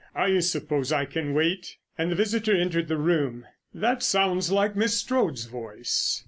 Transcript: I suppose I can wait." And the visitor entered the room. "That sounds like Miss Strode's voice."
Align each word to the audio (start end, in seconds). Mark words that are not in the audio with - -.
I 0.15 0.39
suppose 0.39 0.91
I 0.91 1.05
can 1.05 1.35
wait." 1.35 1.77
And 1.95 2.09
the 2.09 2.15
visitor 2.15 2.55
entered 2.59 2.87
the 2.87 2.97
room. 2.97 3.45
"That 3.71 4.01
sounds 4.01 4.51
like 4.51 4.75
Miss 4.75 4.95
Strode's 4.95 5.45
voice." 5.45 6.19